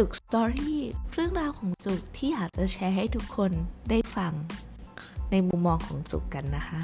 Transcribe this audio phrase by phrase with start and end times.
[0.00, 0.80] จุกสตอรี่
[1.12, 3.50] เรื่องราวของจุกที่อยากจะแชร์ให้ทุกคน
[3.90, 4.32] ได้ฟัง
[5.30, 6.80] ในมุมมองของจุกกันนะคะ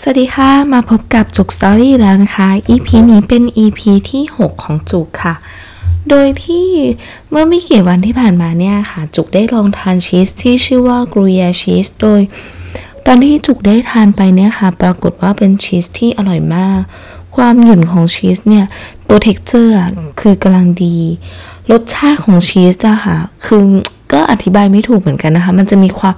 [0.00, 5.34] สวัสดีค่ะ มาพบกับจุกสตอรี่แล้วนะคะ EP นี้เป็น EP ที่ 6 ของจุกค่ะ
[6.08, 6.68] โดยที่
[7.30, 12.20] เมื่อไม่กี่วันที่ผ่านมาเนี่ยค่ะ จุกได้ลองทานชีสที่ชื่อว่า กรูเยชีส โดย
[13.06, 16.80] ตอนที่จุกได้ทานไปเนี่ยค่ะ ปรากฏว่าเป็นชีสที่อร่อยมาก
[17.36, 18.64] ความหยุ่นของชีสเนี่ย
[19.08, 19.74] ตัว texture
[20.20, 20.96] คือกำลังดี
[21.70, 23.16] รสชาติของชีสอะค่ะ
[23.46, 23.62] คือ
[24.12, 26.14] ก็อธิบายไม่ถูกเหมือนกันนะคะ มันจะมีความ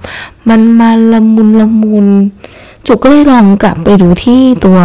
[0.49, 2.07] มันมาละมุนละมุน
[2.87, 4.79] จุกก็เลยลองกลับไปดูที่ตัว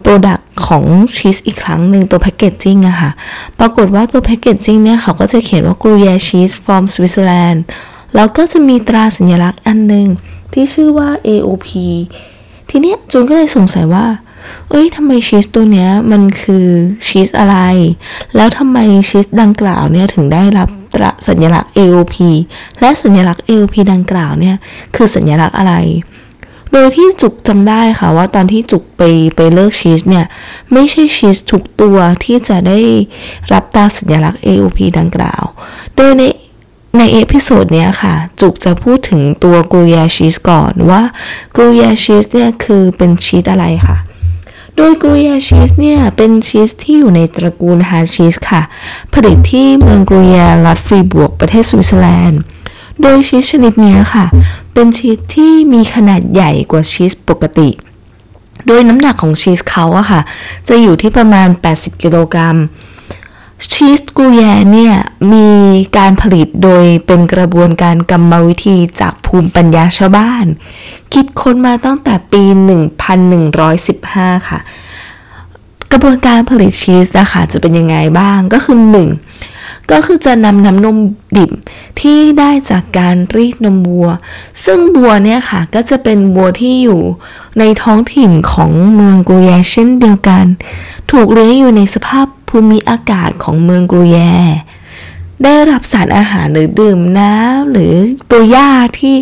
[0.00, 0.84] product ของ
[1.16, 3.10] ชีสอีกครั้งหนึ่งตัว packaging อะค่ะ
[3.58, 7.62] ปรากฏว่าตัว packaging เนี่ยเขาก็จะเขียนว่า Gruyère cheese from Switzerland
[8.14, 10.06] แล้วก็จะมีตราสัญลักษณ์อันหนึ่ง
[10.52, 11.68] ที่ชื่อว่า AOP
[12.68, 14.06] ทีเนี้ยจูนก็เลยสงสัยว่า
[14.70, 16.66] เอ้ยทำไมชีสตัวเนี้ยมันคือ
[17.06, 17.56] ชีสอะไร
[18.36, 18.78] แล้วทำไม
[19.08, 22.14] ชีสดังกล่าวเนี่ยถึงได้รับตราสัญลักษณ์ AOP
[22.80, 24.56] และสัญลักษณ์ AOP ดังกล่าวเนี่ย
[24.94, 25.74] คือสัญลักษณ์อะไร
[26.72, 29.02] โดยที่จุกจำได้ค่ะว่าตอนที่จุกไป
[29.36, 30.26] ไปเลิกชีสเนี่ย
[30.72, 32.80] ไม่ใช่ชีสทุกตัวที่จะได้
[33.52, 35.44] รับตราสัญลักษณ์ AOP ดังกล่าว
[35.96, 36.22] โดยใน
[36.98, 41.02] ใน episode เนี้ยค่ะ จุกจะพูดถึงตัว Gruyère cheese ก่อนว่า
[41.56, 43.96] Gruyère cheese เนี่ยคือเป็นชีสอะไรค่ะ
[44.76, 48.62] โดย Gruyère cheese เนี่ยเป็นชีสที่อยู่ในตระกูล hard cheese ค่ะ
[49.14, 52.40] ผลิตที่เมือง Gruyères รัฐ Fribourg ประเทศสวิตเซอร์แลนด์
[53.02, 54.24] โดยชีสชนิดนี้ค่ะ
[54.74, 57.70] เป็นชีสที่มีขนาดใหญ่กว่าชีสปกติ
[58.66, 60.20] โดยน้ำหนักของชีสเขาอะค่ะ
[60.68, 62.56] จะอยู่ที่ประมาณ 80 กิโลกรัม
[63.72, 64.94] ชีสกูแยเนี่ย
[65.32, 65.48] มี
[65.98, 70.46] การผลิตโดยเป็นกระบวนการกรรมวิธีจากภูมิปัญญาชาวบ้าน
[71.12, 72.42] คิดค้นมาตั้งแต่ปี
[73.66, 74.60] 1115 ค่ะ
[75.92, 78.78] กระบวนการผลิตชีสนะคะจะเป็นยังไงบ้างก็คือ
[79.34, 79.90] 1.
[79.90, 80.96] ก็คือจะนำน้ำนม
[81.36, 81.50] ดิบ
[82.00, 84.08] ที่ได้จากการรีดนมวัว
[84.64, 87.00] ซึ่งบัวเนี่ยค่ะก็จะเป็นบัวที่อยู่
[87.58, 90.44] ในท้องถิ่นของเมืองกรูแยเช่นเดียวกัน
[91.10, 94.18] ถูกเลี้ยงอยู่ในสภาพ ภูมิอากาศของเมืองกรูแย
[95.42, 97.94] ได้รับสารอาหารหรือดื่มน้ำหรือ
[98.30, 98.68] ตัวหญ้า
[98.98, 99.16] ที่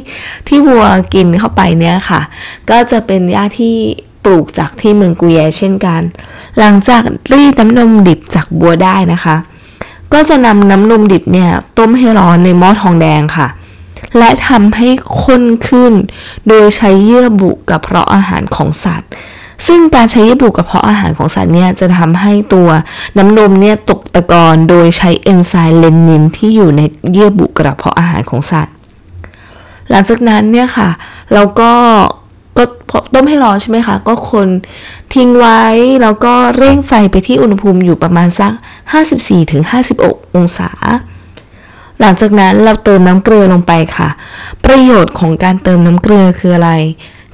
[0.49, 2.21] ที่วัวกินเข้าไปเนี่ยค่ะ
[2.71, 3.77] ก็จะเป็นหญ้าที่
[4.25, 6.03] ปลูกจากที่เมืองกุยแยเช่นกัน
[6.59, 7.03] หลังจาก
[7.33, 9.37] รีดน้ำนมดิบจากบัวได้นะคะ
[10.12, 13.49] ก็จะนำน้ำนมดิบเนี่ยต้มให้ร้อนในหม้อทองแดงค่ะ
[14.19, 14.89] และทำให้
[15.23, 15.93] ข้นขึ้น
[16.49, 19.11] โดยใช้เยื่อบุกระเพาะอาหารของสัตว์
[19.66, 22.69] ซึ่งการใช้เยื่อบุกระเพาะอาหารของสัตว์เนี่ยจะทำให้ตัว
[23.19, 26.81] น้ำนมเนี่ยตกตะกอนโดยใช้เอนไซม์เลนินที่อยู่ใน
[27.12, 28.75] เยื่อบุกระเพาะอาหารของสัตว์
[29.91, 30.88] หลังจากนั้นเนี่ยค่ะ
[31.32, 31.72] เราก็
[32.59, 32.65] ก็
[33.15, 34.49] ต้มให้ร้อนใช่ไหมคะ ก็คน
[35.15, 35.62] ทิ้งไว้
[36.03, 38.53] แล้วก็เร่งไฟไปที่อุณหภูมิอยู่ประมาณสัก
[39.65, 40.70] 54-56 องศา
[42.00, 44.09] หลังจากนั้นเราเติมน้ำเกลือลงไปค่ะ
[44.65, 46.72] ประโยชน์ของการเติมน้ำเกลือคืออะไร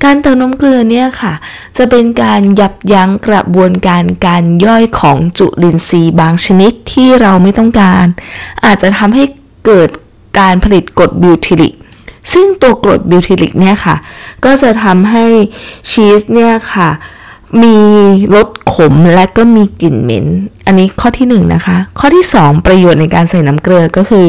[0.04, 1.32] การเติมน้ำเกลือเนี่ยค่ะ
[1.76, 8.04] จะเป็นการยับยั้งกระบวนการการย่อยของจุลินทรีย์บางชนิดที่เราไม่ต้องการ
[8.64, 9.24] อาจจะทำให้
[9.66, 9.88] เกิด
[10.38, 11.74] การผลิตกรดบิวทิลิก
[12.32, 13.96] ซึ่งตัวกรดบิวทิลิกเนี่ยค่ะ
[14.44, 15.24] ก็จะทำให้
[15.90, 16.88] ชีสเนี่ยค่ะ
[17.62, 17.76] มี
[18.34, 20.26] รสขมและก็มีกลิ่นเหม็น
[20.66, 24.26] อันนี้ข้อที่1นนะคะ ข้อที่ 2 ประโยชน์ในการใส่น้ำเกลือก็คือ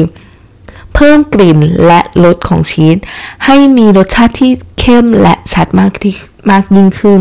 [0.94, 2.96] เพิ่มกลิ่นและรสของชีส
[3.44, 6.14] ให้มีรสชาติที่ เข้มและชัดมากที่
[6.50, 7.20] มากยิ่งขึ้น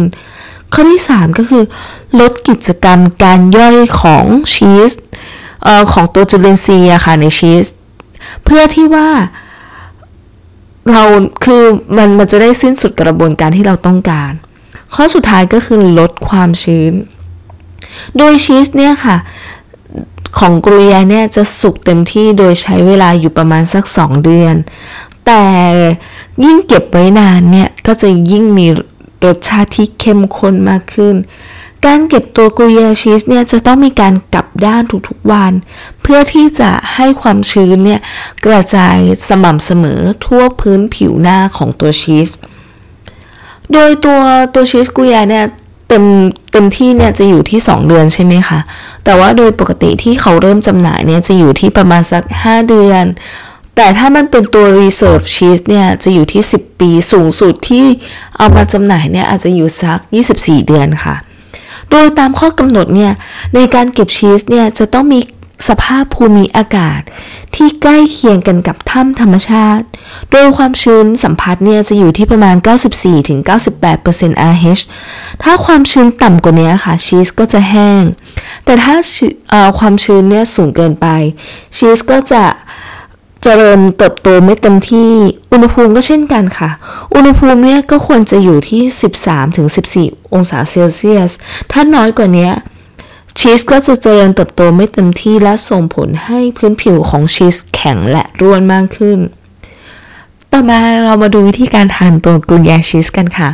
[0.74, 1.64] ข้อที่ 3 ก็คือ
[2.20, 4.94] ลดกิจกรรมการย่อยของชีส
[5.66, 7.68] ออของตัวจุลินทรีย์อะค่ะในชีส
[8.44, 9.10] เพื่อที่ว่า
[10.92, 11.04] เรา
[11.44, 11.64] คือ
[11.98, 14.32] มันมันจะได้สิ้นสุดกระบวนการที่เราต้องการ
[14.96, 16.94] ข้อสุดท้ายก็คือลดความชื้น
[18.18, 19.18] โดยชีสเนี่ยค่ะ
[20.38, 24.56] ของกรุยาเนี่ยจะสุกเต็มที่โดยใช้เวลาอยู่ประมาณสัก 2 เดือน
[25.26, 25.44] แต่
[26.46, 28.68] ยิ่งเก็บไว้นานเนี่ยก็จะยิ่งมี
[29.26, 31.16] รสชาติที่เข้มข้นมากขึ้น
[31.86, 35.54] การเก็บตัวกรุยาชีสเนี่ยจะต้องมีการกลับด้านทุกๆวัน
[36.02, 38.02] เพื่อที่จะให้ความชื้นเนี่ย
[38.46, 38.98] กระจาย
[39.28, 42.30] สม่ำเสมอทั่วพื้นผิวหน้าของตัวชีส
[43.74, 44.20] โดยตัว
[44.54, 45.46] ตัวชีสกุยาเนี่ย
[45.88, 46.04] เต็ม
[46.52, 48.60] เต็มที่เนี่ยจะอยู่ที่ 2 เดือนใช่ไหมคะ
[49.04, 53.06] แต่ว่าโดยปกติที่เขาเริ่มจำหน่ายเนี่ยจะอยู่ที่ประมาณสัก 5 เดือน
[53.76, 57.86] แต่ถ้ามันเป็นตัว reserve cheese เนี่ยจะอยู่ที่ 10 ปีสูงสุดที่
[58.38, 60.00] เอามาจำหน่ายเนี่ยอาจจะอยู่สัก
[60.34, 61.16] 24 เดือนค่ะ
[61.92, 63.12] โดยตามข้อกำหนดเนี่ย
[63.56, 65.20] ในการเก็บชีสเนี่ยจะต้องมี
[65.68, 67.02] สภาพภูมิอากาศ
[67.56, 69.86] ที่ใกล้เคียงกันกับถ้ำธรรมชาติ
[70.32, 72.56] โดยความชื้นสัมผัสเนี่ยจะอยู่ที่ประมาณ
[73.34, 74.82] 94-98% RH
[75.44, 78.04] ถ้าความชื้นต่ำกว่านี้ค่ะชีสก็จะแห้ง
[78.66, 78.96] แต่ถ้า
[79.80, 81.08] ความชื้นเนี่ยสูงเกินไป
[81.76, 82.44] ชีสก็จะ
[83.44, 85.12] เจริญเติบโตไม่เต็มที่
[85.52, 86.70] อุณหภูมิก็เช่นกันค่ะ
[87.16, 88.82] อุณหภูมิเนี่ยก็ควรจะอยู่ที่
[89.58, 91.32] 13-14 องศาเซลเซียส
[91.72, 92.50] ถ้าน้อยกว่านี้
[93.40, 99.20] ชีสก็จะเจริญเติบโตไม่เต็มที่และส่งผลให้พื้นผิวของชีสแข็งและร่วนมากขึ้น
[100.52, 103.50] ต่อมาเรามาดูวิธีการทานตัวกรูยาชีสกันค่ะ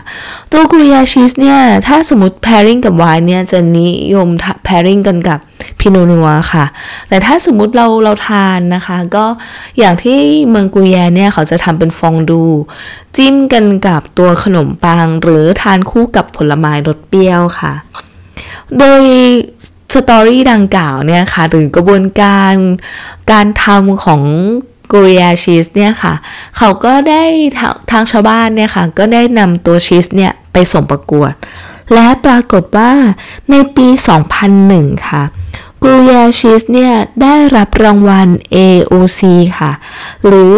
[0.51, 4.27] ตัวกรูยาชีสเนี่ย ถ้าสมมติ pairing กับไวน์เนี่ย จะนิยม
[4.67, 5.39] pairing กันกับ
[5.79, 6.65] พิโนนัวค่ะ
[7.09, 9.25] แต่ถ้าสมมติเราเราทานนะคะ ก็
[9.79, 10.19] อย่างที่
[10.49, 12.43] เมืองกุยแยเนี่ย เขาจะทำเป็นฟองดู
[13.17, 17.73] จิ้มกันกับตัวขนมปัง หรือทานคู่กับผลไม้รสเปรี้ยวค่ะ
[18.79, 19.03] โดย
[19.93, 22.53] สตอรี่ดังกล่าวเนี่ยค่ะหรือกระบวนการ
[23.31, 24.21] การทำของ
[24.93, 26.13] กริยาชีสเนี่ยค่ะ
[26.57, 27.23] เขาก็ได้
[27.91, 31.33] ทางชาวบ้านเนี่ยค่ะ ก็ได้นำตัวชีสเนี่ยไปส่งประกวด
[31.93, 32.91] และปรากฏว่า
[33.49, 33.87] ในปี
[34.47, 35.23] 2001 ค่ะ
[35.83, 39.21] กริยาชีสเนี่ยได้รับรางวัล AOC
[39.59, 39.71] ค่ะ
[40.25, 40.55] หรือ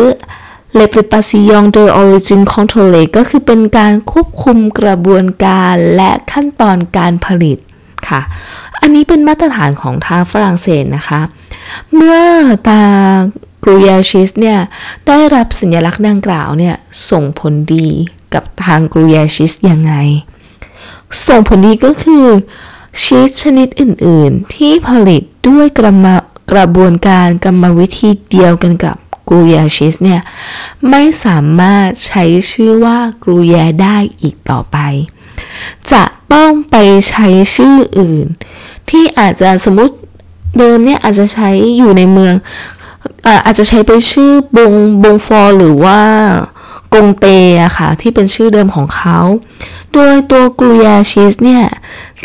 [0.80, 7.58] l e p r e p a s i o n de Origin contrôlée ก็คือเป็นการควบคุมกระบวนการและขั้นตอนการผลิต
[8.10, 8.22] ค่ะ
[8.86, 11.22] อันนี้เป็นมาตรฐานของทางฝรั่งเศสนะคะ
[11.96, 12.22] เมื่อ
[12.70, 12.84] ตา
[13.64, 14.60] กรูยาชิสเนี่ย
[15.08, 16.76] ได้รับสัญลักษณ์ดังกล่าวเนี่ย
[17.10, 17.90] ส่งผลดี
[18.34, 19.94] กับทางกรูยาชิสยังไง
[21.28, 22.26] ส่งผลดีก็คือ
[23.02, 26.06] ชีสชนิดอื่น ๆ ที่ผลิตด้วยกระม
[26.52, 28.96] กระบวนการกรรมวิธีเดียวกันกับ
[29.30, 30.22] กรูยาชิสเนี่ย
[30.90, 34.78] ไม่สามารถใช้ชื่อว่ากรูยาได้อีกต่อไป
[35.92, 36.04] จะ
[36.34, 36.76] ต้องไป
[37.10, 38.28] ใช้ชื่ออื่น
[38.90, 39.94] ที่อาจจะสมมติ
[40.58, 42.34] เดิมเนี่ยอาจจะใช้อยู่ในเมือง
[43.46, 44.74] อาจจะใช้เป็นชื่อบง
[45.04, 46.00] บงฟอร์หรือว่า
[46.94, 47.26] กงเต
[47.64, 49.20] อะค่ะที่เป็นชื่อเดิมของเขา
[49.94, 51.64] โดยตัวกรูยาชีสเนี่ย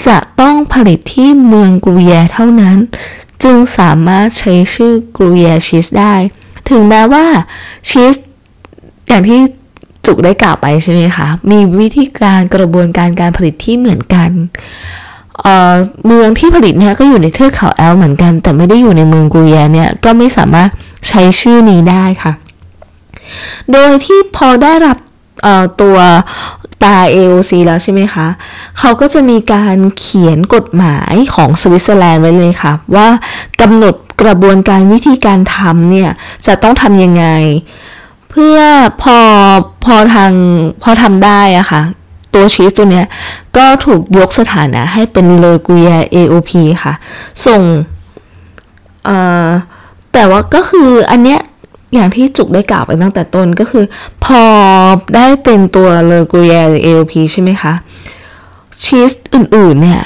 [0.07, 2.79] จะต้องผลิตที่เมืองกรูยาเท่านั้น
[3.45, 6.15] จึงสามารถใช้ชื่อกรูยาชีสได้
[6.69, 7.27] ถึงแม้ว่า
[7.89, 8.15] ชีส
[9.09, 9.39] อย่างที่
[10.07, 14.31] จุกได้กล่าวไปใช่ไหมคะ มีวิธีการกระบวนการการผลิตที่เหมือนกัน
[16.07, 20.69] เมืองที่ผลิตเนี่ยก็อยู่ในเทือกเขาแอลเหมือนกัน แต่ไม่ได้อยู่ในเมืองกูเยเนี่ยก็ไม่สามารถ
[21.09, 22.33] ใช้ชื่อนี้ได้ค่ะ
[23.73, 24.99] โดยที่พอได้รับ
[25.81, 25.97] ตัว
[26.83, 28.27] ตา AOC แล้วใช่ไหมคะ
[28.79, 33.09] เขาก็จะมีการเขียนกฎหมายของสวิตเซอร์แลนด์ไว้เลยค่ะ ว่า
[33.61, 36.11] กำหนดกระบวนการวิธีการทำเนี่ย
[36.47, 37.27] จะต้องทำยังไง
[38.31, 38.59] เพื่อ
[39.03, 39.19] พอ
[39.85, 40.33] พอทาง
[40.83, 41.83] พอทำได้อะค่ะ
[42.35, 43.07] ตัวชีสตัวเนี้ย
[43.57, 46.51] ก็ถูกยกสถานะให้เป็นเลกุย AOP
[46.83, 46.95] ค่ะ
[47.47, 47.63] ส่ง
[50.13, 51.41] แต่ว่าก็คืออันเนี้ย
[51.95, 53.85] อย่างที่จุกได้กล่าวไปตั้งแต่ต้นก็คือ
[54.25, 54.43] พอ
[55.15, 56.53] ได้เป็นตัวเลกุย
[56.85, 57.73] AOP ใช่ไหมคะ
[58.85, 60.03] ชีสอื่นๆเนี่ย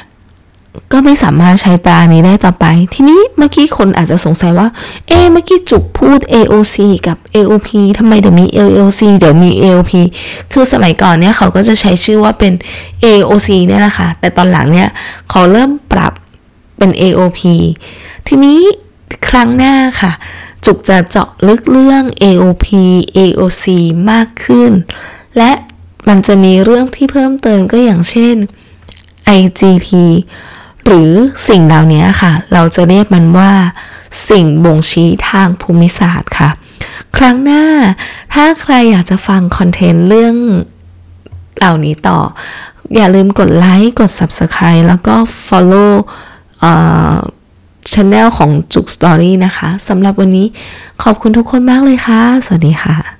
[0.92, 4.68] ก็ไม่สามารถใช้ตานี้ได้ต่อไป ทีนี้เมื่อกี้คนอาจจะสงสัยว่า
[5.08, 6.76] เอ๊เมื่อกี้จุกพูด AOC
[7.06, 7.68] กับ AOP
[7.98, 9.92] ทำไมเดี๋ยวมี AOC เดี๋ยวมี AOP
[10.52, 12.52] คือสมัยก่อนเนี่ยเขาก็จะใช้ชื่อว่าเป็น
[13.04, 14.88] AOC เนี่ยแหละค่ะ แต่ตอนหลังเนี่ย
[15.30, 16.12] เขาเริ่มปรับ
[16.78, 17.40] เป็น AOP
[18.28, 18.60] ทีนี้
[19.28, 20.12] ครั้งหน้าค่ะ
[20.64, 22.66] จุกจะเจาะลึกเรื่อง AOP
[23.16, 23.64] AOC
[24.10, 24.72] มากขึ้น
[25.38, 25.52] และ
[26.08, 28.36] มันจะมีเรื่องที่เพิ่มเติมก็อย่างเช่น
[29.38, 29.88] IGP
[30.86, 31.12] หรือ
[31.48, 33.52] สิ่งเหล่านี้ค่ะ เราจะเรียกมันว่า
[34.30, 36.50] สิ่งบ่งชี้ทางภูมิศาสตร์ค่ะ
[37.16, 37.64] ครั้งหน้า
[38.32, 40.36] ถ้าใครอยากจะฟังคอนเทนต์เรื่อง
[41.58, 42.18] เหล่านี้ต่อ
[42.94, 45.14] อย่าลืมกดไลค์กด Subscribe แล้วก็
[45.46, 45.92] Follow
[47.92, 50.46] ช anel ของจุกสตอรี่นะคะสำหรับวันนี้
[51.02, 53.13] ขอบคุณทุกคนมากเลยค่ะ สวัสดีค่ะ